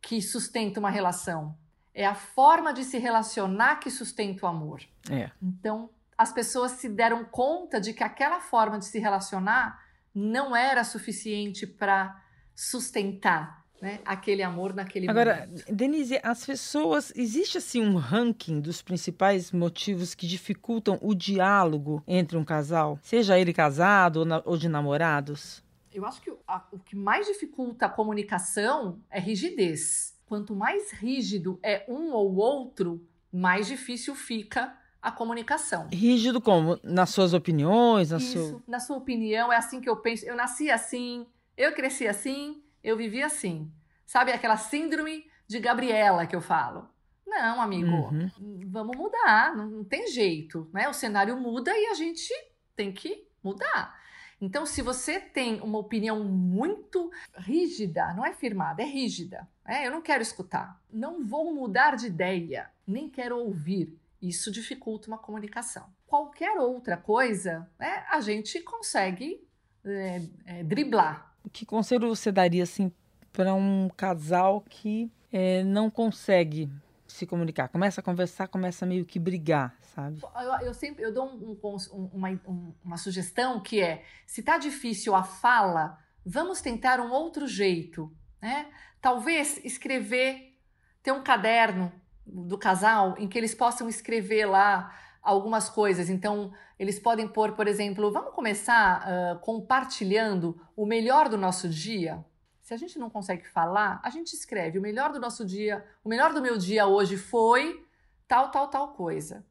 [0.00, 1.56] que sustenta uma relação.
[1.94, 4.82] É a forma de se relacionar que sustenta o amor.
[5.10, 5.30] É.
[5.40, 9.80] Então, as pessoas se deram conta de que aquela forma de se relacionar
[10.14, 12.20] não era suficiente para
[12.54, 15.74] sustentar né, aquele amor naquele Agora, momento.
[15.74, 17.12] Denise, as pessoas.
[17.16, 22.96] Existe assim um ranking dos principais motivos que dificultam o diálogo entre um casal?
[23.02, 25.64] Seja ele casado ou, na, ou de namorados?
[25.92, 30.16] Eu acho que a, o que mais dificulta a comunicação é rigidez.
[30.26, 35.88] Quanto mais rígido é um ou outro, mais difícil fica a comunicação.
[35.92, 36.78] Rígido como?
[36.84, 38.10] Nas suas opiniões?
[38.10, 38.62] Na, Isso, sua...
[38.68, 40.24] na sua opinião, é assim que eu penso.
[40.24, 43.70] Eu nasci assim, eu cresci assim, eu vivi assim.
[44.04, 46.88] Sabe aquela síndrome de Gabriela que eu falo?
[47.26, 48.30] Não, amigo, uhum.
[48.66, 50.88] vamos mudar, não, não tem jeito, né?
[50.88, 52.32] O cenário muda e a gente
[52.76, 53.98] tem que mudar.
[54.40, 59.90] Então, se você tem uma opinião muito rígida, não é firmada, é rígida, é, eu
[59.92, 63.96] não quero escutar, não vou mudar de ideia, nem quero ouvir.
[64.20, 65.86] Isso dificulta uma comunicação.
[66.06, 69.46] Qualquer outra coisa, né, a gente consegue
[69.84, 71.31] é, é, driblar.
[71.52, 72.92] Que conselho você daria assim
[73.32, 76.70] para um casal que é, não consegue
[77.06, 77.68] se comunicar?
[77.68, 80.20] Começa a conversar, começa meio que brigar, sabe?
[80.34, 84.58] Eu, eu sempre eu dou um, um, uma, um, uma sugestão que é: se tá
[84.58, 88.66] difícil a fala, vamos tentar um outro jeito, né?
[89.00, 90.56] Talvez escrever,
[91.02, 91.92] ter um caderno
[92.24, 96.10] do casal em que eles possam escrever lá algumas coisas.
[96.10, 102.24] Então, eles podem pôr, por exemplo, vamos começar uh, compartilhando o melhor do nosso dia.
[102.60, 106.08] Se a gente não consegue falar, a gente escreve o melhor do nosso dia, o
[106.08, 107.86] melhor do meu dia hoje foi
[108.26, 109.44] tal, tal, tal coisa.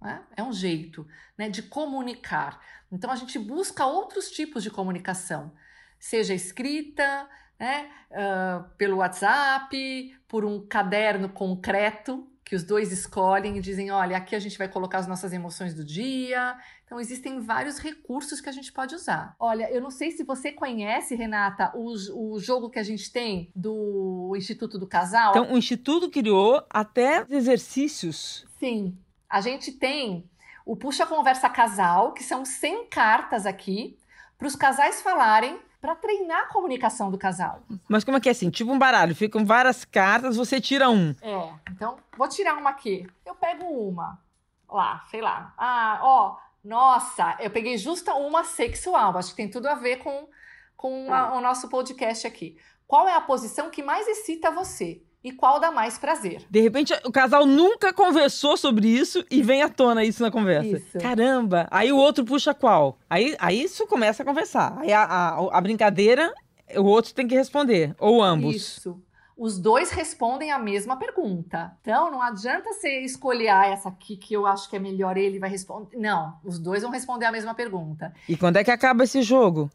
[0.00, 0.22] Né?
[0.36, 1.06] É um jeito
[1.38, 2.60] né, de comunicar.
[2.92, 5.52] Então a gente busca outros tipos de comunicação,
[5.98, 13.60] seja escrita, né, uh, pelo WhatsApp, por um caderno concreto que os dois escolhem e
[13.60, 16.56] dizem: olha, aqui a gente vai colocar as nossas emoções do dia.
[16.84, 19.34] Então, existem vários recursos que a gente pode usar.
[19.40, 23.50] Olha, eu não sei se você conhece, Renata, o, o jogo que a gente tem
[23.54, 25.30] do Instituto do Casal.
[25.30, 28.46] Então, o Instituto criou até exercícios.
[28.60, 28.96] Sim.
[29.28, 30.30] A gente tem
[30.64, 33.98] o Puxa Conversa Casal, que são 100 cartas aqui
[34.38, 37.62] para os casais falarem para treinar a comunicação do casal.
[37.88, 38.50] Mas como é que é assim?
[38.50, 41.14] Tipo um baralho, ficam várias cartas, você tira um.
[41.22, 43.06] É, então vou tirar uma aqui.
[43.24, 44.20] Eu pego uma.
[44.68, 45.54] Lá, sei lá.
[45.56, 49.16] Ah, ó, nossa, eu peguei justa uma sexual.
[49.16, 50.28] Acho que tem tudo a ver com,
[50.76, 52.58] com a, o nosso podcast aqui.
[52.84, 55.00] Qual é a posição que mais excita você?
[55.26, 56.46] E qual dá mais prazer.
[56.48, 60.76] De repente, o casal nunca conversou sobre isso e vem à tona isso na conversa.
[60.76, 60.98] Isso.
[60.98, 61.66] Caramba!
[61.68, 62.96] Aí o outro puxa qual?
[63.10, 64.78] Aí, aí isso começa a conversar.
[64.78, 66.32] Aí a, a, a brincadeira,
[66.76, 68.54] o outro tem que responder, ou ambos.
[68.54, 69.02] Isso
[69.36, 71.76] os dois respondem a mesma pergunta.
[71.82, 75.38] Então, não adianta você escolher ah, essa aqui que eu acho que é melhor, ele
[75.38, 75.94] vai responder.
[75.98, 78.14] Não, os dois vão responder a mesma pergunta.
[78.26, 79.70] E quando é que acaba esse jogo?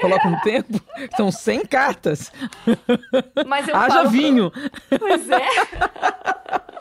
[0.00, 0.80] Coloca um tempo.
[1.16, 2.32] São 100 cartas.
[3.46, 4.50] Mas eu Haja falo vinho.
[4.50, 4.98] Pro...
[4.98, 5.38] Pois é.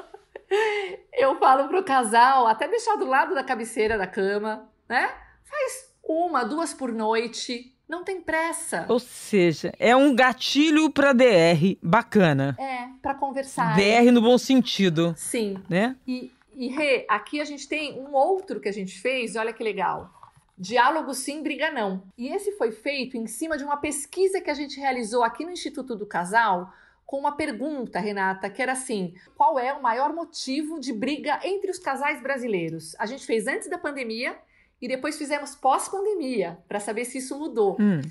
[1.13, 5.11] Eu falo pro casal, até deixar do lado da cabeceira da cama, né?
[5.43, 7.73] Faz uma, duas por noite.
[7.87, 8.85] Não tem pressa.
[8.89, 12.55] Ou seja, é um gatilho para DR bacana.
[12.59, 13.75] É, para conversar.
[13.75, 15.13] DR no bom sentido.
[15.17, 15.61] Sim.
[15.69, 15.95] Né?
[16.05, 19.63] E, e Rê, aqui a gente tem um outro que a gente fez, olha que
[19.63, 20.11] legal.
[20.57, 22.03] Diálogo sim, briga não.
[22.17, 25.51] E esse foi feito em cima de uma pesquisa que a gente realizou aqui no
[25.51, 26.73] Instituto do Casal
[27.05, 31.69] com uma pergunta, Renata, que era assim: qual é o maior motivo de briga entre
[31.69, 32.95] os casais brasileiros?
[32.99, 34.37] A gente fez antes da pandemia
[34.81, 37.77] e depois fizemos pós-pandemia para saber se isso mudou.
[37.79, 38.01] Hum.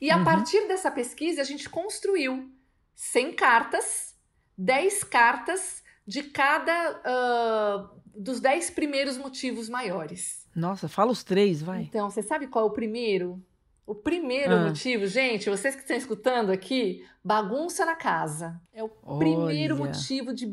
[0.00, 0.24] E a uhum.
[0.24, 2.50] partir dessa pesquisa a gente construiu
[2.94, 4.16] 100 cartas,
[4.56, 10.39] 10 cartas de cada uh, dos 10 primeiros motivos maiores.
[10.54, 11.82] Nossa, fala os três, vai.
[11.82, 13.42] Então, você sabe qual é o primeiro?
[13.86, 14.66] O primeiro Ah.
[14.68, 18.60] motivo, gente, vocês que estão escutando aqui, bagunça na casa.
[18.72, 19.86] É o primeiro Olha.
[19.86, 20.46] motivo de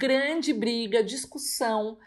[0.00, 1.98] grande briga, discussão,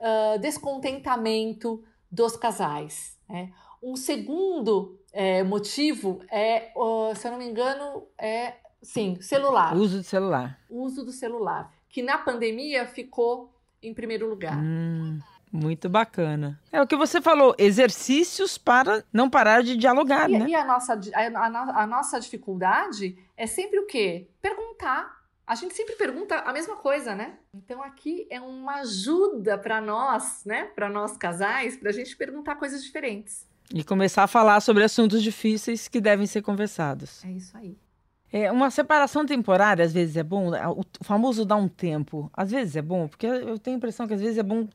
[0.00, 3.16] ah, descontentamento dos casais.
[3.28, 3.50] né?
[3.82, 9.74] Um segundo eh, motivo é, ó, se eu não me engano, é sim, celular.
[9.76, 10.58] Uso de celular.
[10.68, 14.56] O uso do celular, que na pandemia ficou em primeiro lugar.
[14.62, 15.18] Hum,
[15.52, 16.58] muito bacana.
[16.72, 20.46] É o que você falou, exercícios para não parar de dialogar, E, né?
[20.48, 24.26] e a, nossa, a, a no- a nossa dificuldade é sempre o quê?
[24.40, 25.20] Perguntar.
[25.46, 27.34] A gente sempre pergunta a mesma coisa, né?
[27.54, 30.64] Então aqui é uma ajuda para nós, né?
[30.74, 33.46] Para nós casais, para a gente perguntar coisas diferentes.
[33.74, 37.22] E começar a falar sobre assuntos difíceis que devem ser conversados.
[37.24, 37.76] É isso aí.
[38.32, 40.50] É, uma separação temporária, às vezes, é bom.
[40.70, 44.14] O famoso dar um tempo, às vezes é bom, porque eu tenho a impressão que
[44.14, 44.66] às vezes é bom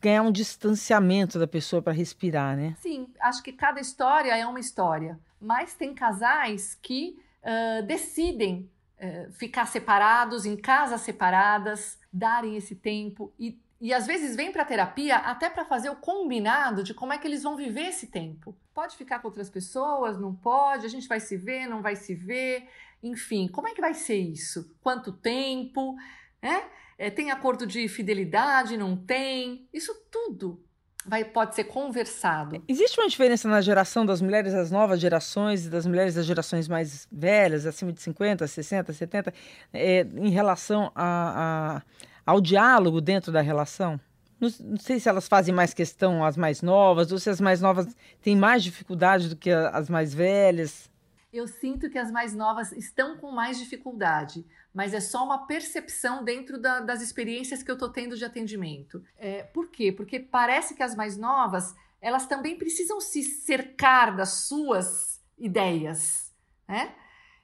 [0.00, 2.74] ganhar um distanciamento da pessoa para respirar, né?
[2.80, 5.18] Sim, acho que cada história é uma história.
[5.40, 13.32] Mas tem casais que ah, decidem eh, ficar separados, em casas separadas, darem esse tempo
[13.38, 17.18] e, e às vezes vêm para terapia até para fazer o combinado de como é
[17.18, 18.54] que eles vão viver esse tempo.
[18.74, 22.14] Pode ficar com outras pessoas, não pode, a gente vai se ver, não vai se
[22.14, 22.68] ver,
[23.02, 24.70] enfim, como é que vai ser isso?
[24.82, 25.96] Quanto tempo?
[26.42, 26.64] né?
[27.02, 29.66] Eh, tem acordo de fidelidade, não tem?
[29.72, 30.62] Isso tudo
[31.06, 32.62] vai, pode ser conversado.
[32.68, 36.68] Existe uma diferença na geração das mulheres das novas gerações e das mulheres das gerações
[36.68, 39.32] mais velhas, acima de 50, 60, 70,
[39.72, 41.82] é, em relação a, a-
[42.26, 43.98] ao diálogo dentro da relação?
[44.38, 47.62] Não, não sei se elas fazem mais questão as mais novas, ou se as mais
[47.62, 47.86] novas
[48.20, 50.89] têm mais dificuldade do que as mais velhas.
[51.32, 56.24] Eu sinto que as mais novas estão com mais dificuldade, mas é só uma percepção
[56.24, 59.02] dentro da- das experiências que eu estou tendo de atendimento.
[59.18, 59.92] É, por quê?
[59.92, 66.32] Porque parece que as mais novas elas também precisam se cercar das suas ideias,
[66.66, 66.94] né?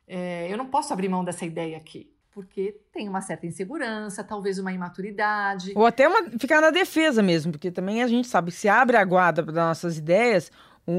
[0.08, 4.58] É, eu não posso abrir mão dessa ideia aqui, porque tem uma certa insegurança, talvez
[4.58, 5.72] uma imaturidade.
[5.76, 8.96] Ou até uma- ficar na defesa mesmo, porque também a gente sabe que se abre
[8.96, 10.50] a guarda para nossas ideias,
[10.86, 10.92] o,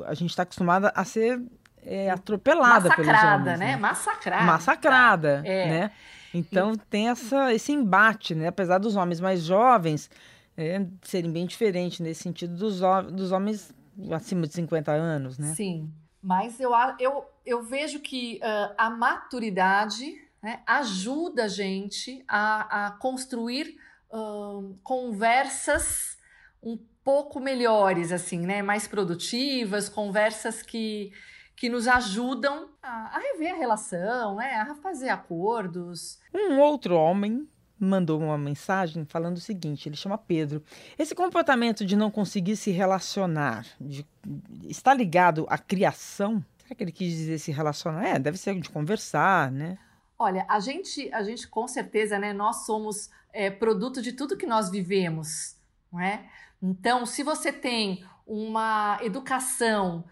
[0.00, 1.40] o- a gente está acostumada a ser
[1.84, 3.76] é, atropelada pelos Massacrada, homens, né?
[3.76, 4.44] Massacrada.
[4.44, 5.68] massacrada, É.
[5.68, 5.90] né?
[6.32, 8.48] Então tem essa, esse embate, né?
[8.48, 10.10] Apesar dos homens mais jovens
[10.56, 12.80] é, serem bem diferentes nesse sentido dos,
[13.12, 13.72] dos homens
[14.10, 15.54] acima de 50 anos, né?
[15.54, 22.86] Sim, mas eu, eu, eu vejo que ah, a maturidade né, ajuda a gente a,
[22.86, 23.76] a construir
[24.12, 26.18] ahn, conversas
[26.62, 28.62] um pouco melhores, assim, né?
[28.62, 31.12] Mais produtivas, conversas que,
[31.56, 34.54] que nos ajudam a, a rever a relação, né?
[34.56, 36.18] A fazer acordos.
[36.32, 40.62] Um outro homem mandou uma mensagem falando o seguinte: ele chama Pedro.
[40.98, 44.06] Esse comportamento de não conseguir se relacionar, de
[44.64, 46.44] está ligado à criação?
[46.58, 48.06] Será que ele quis dizer se relacionar?
[48.06, 49.78] É, deve ser de conversar, né?
[50.18, 52.32] Olha, a gente, a gente com certeza, né?
[52.32, 55.56] Nós somos é, produto de tudo que nós vivemos,
[55.92, 56.24] não é?
[56.62, 60.04] Então, se você tem uma educação,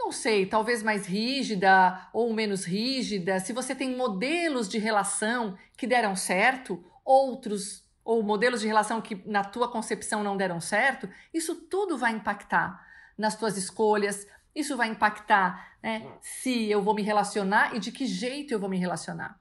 [0.00, 5.86] não sei, talvez mais rígida ou menos rígida, se você tem modelos de relação que
[5.86, 11.54] deram certo, outros ou modelos de relação que na tua concepção não deram certo, isso
[11.54, 12.82] tudo vai impactar
[13.16, 18.06] nas tuas escolhas, isso vai impactar né, se eu vou me relacionar e de que
[18.06, 19.38] jeito eu vou me relacionar.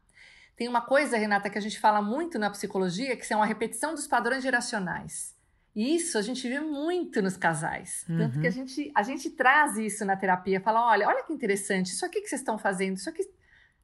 [0.57, 3.95] Tem uma coisa, Renata, que a gente fala muito na psicologia, que são a repetição
[3.95, 5.33] dos padrões geracionais.
[5.75, 8.03] Isso a gente vê muito nos casais.
[8.08, 8.41] Tanto Uhum.
[8.41, 12.05] que a gente, a gente traz isso na terapia, fala: olha, olha que interessante, isso
[12.05, 13.23] aqui que vocês estão fazendo, isso aqui.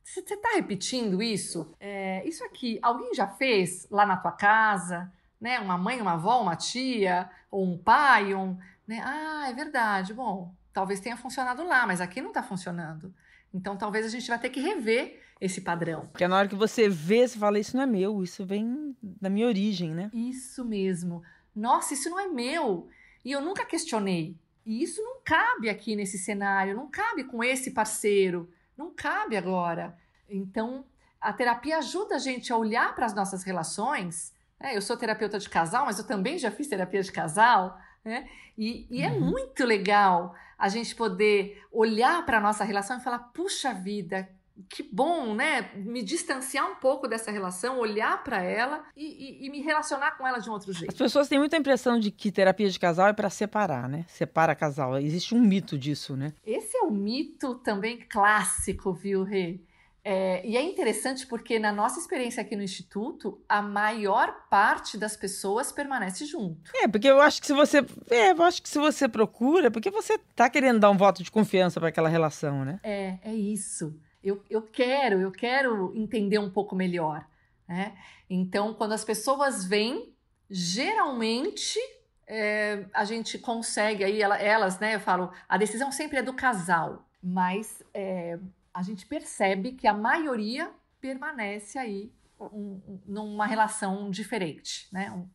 [0.03, 1.73] Você está repetindo isso?
[1.79, 5.11] É, isso aqui, alguém já fez lá na tua casa?
[5.41, 5.59] Né?
[5.59, 8.55] Uma mãe, uma avó, uma tia, ou um pai, um.
[8.87, 9.01] Né?
[9.03, 10.13] Ah, é verdade.
[10.13, 13.13] Bom, talvez tenha funcionado lá, mas aqui não está funcionando.
[13.53, 16.01] Então talvez a gente vai ter que rever esse padrão.
[16.11, 19.29] Porque na hora que você vê, você fala: Isso não é meu, isso vem da
[19.29, 20.09] minha origem, né?
[20.13, 21.23] Isso mesmo.
[21.55, 22.87] Nossa, isso não é meu.
[23.23, 24.37] E eu nunca questionei.
[24.65, 29.97] E isso não cabe aqui nesse cenário, não cabe com esse parceiro, não cabe agora.
[30.29, 30.85] Então,
[31.21, 34.33] a terapia ajuda a gente a olhar para as nossas relações.
[34.59, 34.75] né?
[34.75, 37.77] Eu sou terapeuta de casal, mas eu também já fiz terapia de casal.
[38.03, 38.27] Né?
[38.57, 39.21] E, e é Uhum.
[39.31, 44.29] muito legal a gente poder olhar para a nossa relação e falar: puxa vida,
[44.69, 45.71] que bom, né?
[45.75, 50.25] Me distanciar um pouco dessa relação, olhar para ela e, e- e me relacionar com
[50.27, 50.95] ela de um outro As jeito.
[50.95, 54.05] pessoas têm muita impressão de que terapia de casal é para separar, né?
[54.07, 54.97] Separa casal.
[54.97, 56.33] Existe um mito disso, né?
[56.45, 59.59] Esse é um mito também clássico, viu, Rê?
[60.07, 65.17] É, e é interessante porque na nossa experiência aqui no Instituto, a maior parte das
[65.17, 66.69] pessoas permanece junto.
[66.75, 67.79] É, porque eu acho que se você.
[68.11, 71.31] É, eu acho que se você procura, porque você tá querendo dar um voto de
[71.31, 72.79] confiança para aquela relação, né?
[72.83, 73.99] É, é isso.
[74.25, 77.25] Eu, eu quero, eu quero entender um pouco melhor.
[77.67, 77.95] Né?
[78.29, 80.13] Então, quando as pessoas vêm,
[80.49, 81.79] geralmente
[82.27, 84.95] é, a gente consegue aí, elas, né?
[84.95, 88.39] Eu falo, a decisão sempre é do casal, mas é,
[88.73, 95.11] a gente percebe que a maioria permanece aí um, um, numa relação diferente, né?
[95.11, 95.27] Um,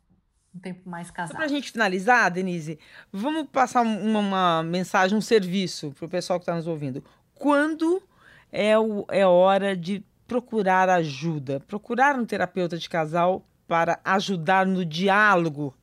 [0.53, 1.37] um tempo mais casado.
[1.37, 2.79] Para a gente finalizar, Denise,
[3.13, 7.05] vamos passar uma, uma mensagem, um serviço para o pessoal que está nos ouvindo.
[7.35, 8.03] Quando
[8.53, 11.61] é, o, é hora de procurar ajuda?
[11.61, 15.75] Procurar um terapeuta de casal para ajudar no diálogo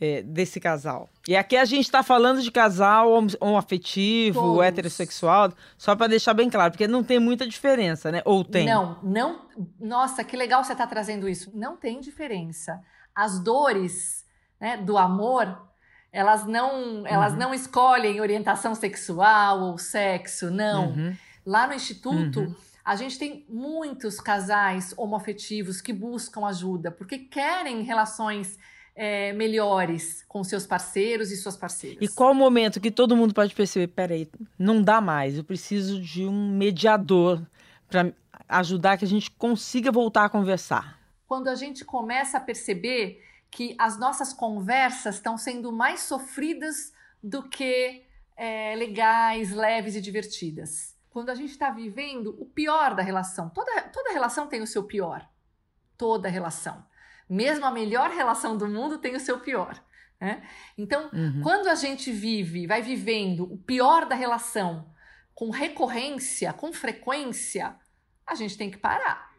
[0.00, 1.08] é, desse casal.
[1.28, 4.64] E aqui a gente está falando de casal homoafetivo, Todos.
[4.64, 8.22] heterossexual, só para deixar bem claro, porque não tem muita diferença, né?
[8.24, 8.66] Ou tem?
[8.66, 9.42] Não, não.
[9.78, 11.50] Nossa, que legal você está trazendo isso.
[11.54, 12.80] Não tem diferença.
[13.14, 14.24] As dores
[14.58, 15.68] né, do amor,
[16.10, 17.38] elas não, elas uhum.
[17.38, 20.88] não escolhem orientação sexual ou sexo, não.
[20.88, 21.16] Uhum.
[21.44, 22.40] Lá no instituto.
[22.40, 22.54] Uhum.
[22.84, 28.58] A gente tem muitos casais homoafetivos que buscam ajuda porque querem relações
[28.96, 31.98] é, melhores com seus parceiros e suas parceiras.
[32.00, 33.88] E qual o momento que todo mundo pode perceber?
[33.88, 34.28] Peraí,
[34.58, 37.40] não dá mais, eu preciso de um mediador
[37.88, 38.12] para
[38.48, 40.98] ajudar que a gente consiga voltar a conversar.
[41.26, 47.48] Quando a gente começa a perceber que as nossas conversas estão sendo mais sofridas do
[47.48, 48.02] que
[48.36, 50.94] é, legais, leves e divertidas.
[51.10, 53.50] Quando a gente está vivendo o pior da relação.
[53.50, 55.28] Toda, toda relação tem o seu pior.
[55.98, 56.84] Toda relação.
[57.28, 59.82] Mesmo a melhor relação do mundo tem o seu pior.
[60.20, 60.42] Né?
[60.76, 61.40] Então, uhum.
[61.42, 64.92] quando a gente vive, vai vivendo o pior da relação
[65.34, 67.74] com recorrência, com frequência,
[68.26, 69.30] a gente tem que parar.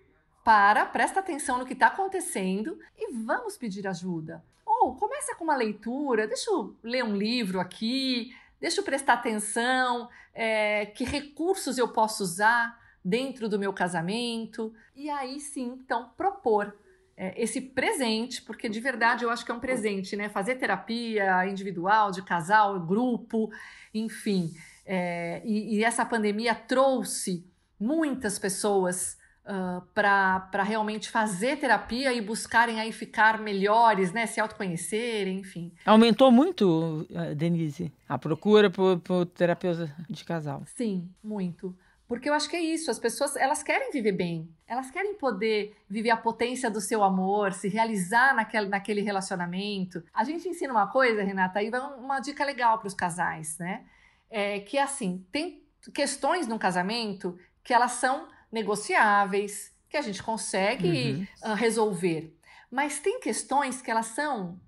[0.43, 4.43] Para, presta atenção no que está acontecendo e vamos pedir ajuda.
[4.65, 10.07] Ou começa com uma leitura, deixa eu ler um livro aqui, deixa eu prestar atenção,
[10.34, 14.74] é, que recursos eu posso usar dentro do meu casamento.
[14.95, 16.74] E aí sim, então, propor
[17.18, 20.30] é, esse presente, porque de verdade eu acho que é um presente, né?
[20.30, 23.51] Fazer terapia individual, de casal, grupo,
[23.93, 24.53] enfim.
[24.86, 27.45] É, e, e, essa pandemia trouxe
[27.80, 34.26] muitas pessoas uh, para realmente fazer terapia e buscarem aí ficar melhores, né?
[34.26, 35.72] Se autoconhecerem, enfim.
[35.86, 40.64] Aumentou muito, Denise, a procura por, por terapeuta de casal.
[40.66, 41.76] Sim, muito.
[42.12, 45.78] Porque eu acho que é isso, as pessoas, elas querem viver bem, elas querem poder
[45.89, 50.04] viver a potência do seu amor, se realizar naquele, naquele relacionamento.
[50.14, 53.86] A gente ensina uma coisa, Renata, aí vai uma dica legal para os casais, né?
[54.30, 55.64] É que assim, tem
[55.94, 61.52] questões no casamento que elas são negociáveis, que a gente consegue uhum.
[61.52, 62.38] uh, resolver.
[62.70, 64.60] Mas tem questões que elas são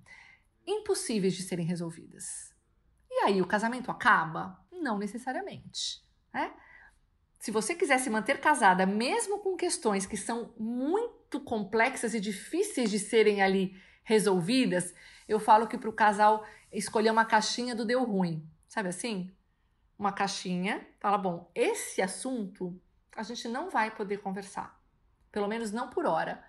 [0.66, 2.54] impossíveis de serem resolvidas.
[3.10, 4.60] E aí o casamento acaba?
[4.72, 6.02] Não necessariamente,
[6.34, 6.54] né?
[7.44, 12.90] se você quiser se manter casada, mesmo com questões que são muito complexas e difíceis
[12.90, 14.94] de serem ali resolvidas,
[15.28, 18.50] eu falo que para o casal escolher uma caixinha do deu ruim.
[18.66, 19.30] Sabe assim?
[20.00, 22.82] Uma caixinha, fala, bom, esse assunto
[23.16, 24.78] a gente não vai poder conversar.
[25.32, 26.44] Pelo menos não por hora.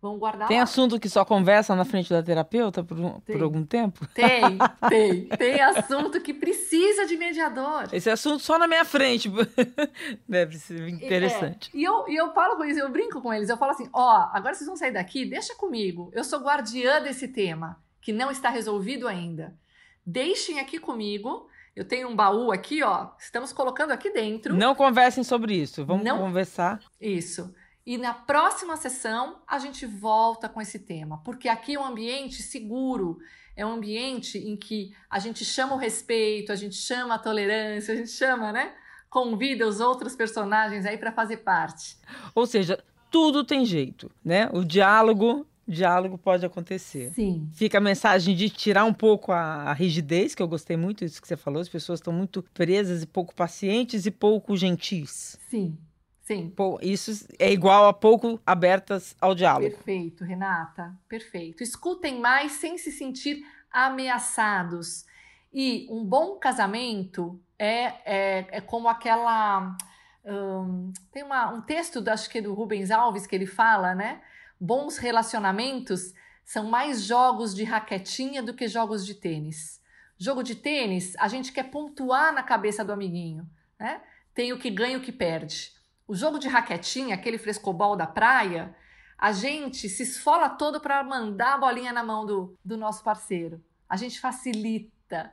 [0.00, 0.64] Vamos guardar Tem lá.
[0.64, 4.06] assunto que só conversa na frente da terapeuta por, um, por algum tempo?
[4.08, 4.42] Tem,
[4.88, 5.26] tem.
[5.28, 7.88] Tem assunto que precisa de mediador.
[7.92, 9.30] Esse assunto só na minha frente.
[10.28, 11.70] Deve ser interessante.
[11.74, 11.78] É.
[11.78, 14.28] E, eu, e eu falo com eles, eu brinco com eles, eu falo assim: ó,
[14.32, 16.10] agora vocês vão sair daqui, deixa comigo.
[16.12, 19.56] Eu sou guardiã desse tema, que não está resolvido ainda.
[20.04, 21.48] Deixem aqui comigo.
[21.76, 23.10] Eu tenho um baú aqui, ó.
[23.20, 24.56] Estamos colocando aqui dentro.
[24.56, 25.84] Não conversem sobre isso.
[25.84, 26.16] Vamos não...
[26.16, 26.80] conversar.
[26.98, 27.54] Isso.
[27.84, 32.42] E na próxima sessão a gente volta com esse tema, porque aqui é um ambiente
[32.42, 33.18] seguro,
[33.54, 37.94] é um ambiente em que a gente chama o respeito, a gente chama a tolerância,
[37.94, 38.74] a gente chama, né?
[39.08, 41.96] Convida os outros personagens aí para fazer parte.
[42.34, 44.50] Ou seja, tudo tem jeito, né?
[44.52, 47.12] O diálogo diálogo pode acontecer.
[47.12, 47.48] Sim.
[47.52, 51.20] Fica a mensagem de tirar um pouco a, a rigidez, que eu gostei muito disso
[51.20, 55.38] que você falou, as pessoas estão muito presas e pouco pacientes e pouco gentis.
[55.48, 55.76] Sim.
[56.22, 56.50] Sim.
[56.50, 59.70] Pô, isso é igual a pouco abertas ao diálogo.
[59.70, 60.92] Perfeito, Renata.
[61.08, 61.62] Perfeito.
[61.62, 65.04] Escutem mais sem se sentir ameaçados.
[65.52, 69.76] E um bom casamento é, é, é como aquela.
[70.24, 74.20] Um, tem uma, um texto, acho que é do Rubens Alves, que ele fala, né?
[74.58, 76.12] Bons relacionamentos
[76.44, 79.80] são mais jogos de raquetinha do que jogos de tênis.
[80.18, 83.46] Jogo de tênis, a gente quer pontuar na cabeça do amiguinho,
[83.78, 84.00] né?
[84.32, 85.72] Tem o que ganha e o que perde.
[86.06, 88.74] O jogo de raquetinha, aquele frescobol da praia,
[89.18, 93.62] a gente se esfola todo para mandar a bolinha na mão do, do nosso parceiro.
[93.88, 95.32] A gente facilita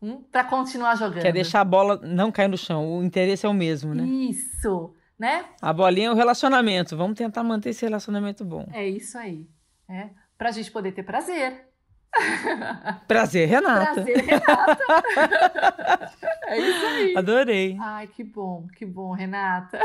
[0.00, 1.22] hum, para continuar jogando.
[1.22, 2.98] Quer deixar a bola não cair no chão.
[2.98, 4.04] O interesse é o mesmo, né?
[4.04, 5.44] Isso, né?
[5.60, 6.96] A bolinha é o relacionamento.
[6.96, 8.66] Vamos tentar manter esse relacionamento bom.
[8.72, 9.46] É isso aí.
[9.88, 11.68] É, para a gente poder ter prazer.
[13.08, 13.94] Prazer, Renata.
[13.94, 14.78] Prazer, Renata.
[16.46, 17.16] é isso aí.
[17.16, 17.76] Adorei.
[17.80, 19.80] Ai, que bom, que bom, Renata.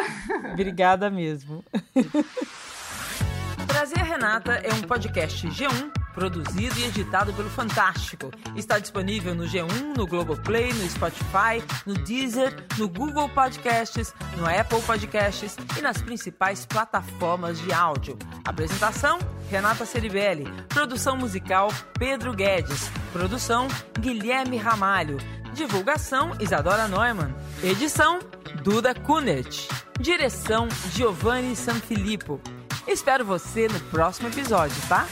[0.54, 1.64] Obrigada mesmo.
[3.70, 8.32] Prazer Renata é um podcast G1 produzido e editado pelo Fantástico.
[8.56, 14.82] Está disponível no G1, no Globoplay, no Spotify, no Deezer, no Google Podcasts, no Apple
[14.82, 18.18] Podcasts e nas principais plataformas de áudio.
[18.44, 20.46] Apresentação: Renata Ceribelli.
[20.68, 22.90] Produção musical: Pedro Guedes.
[23.14, 23.68] Produção:
[24.00, 25.18] Guilherme Ramalho.
[25.54, 27.34] Divulgação: Isadora Neumann.
[27.64, 28.20] Edição:
[28.64, 29.70] Duda Kunert.
[30.00, 32.42] Direção: Giovanni Sanfilippo.
[32.92, 35.08] Espero você no próximo episódio, tá?